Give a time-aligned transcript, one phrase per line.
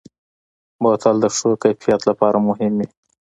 [0.81, 2.87] بوتل د ښو کیفیت لپاره مهم وي.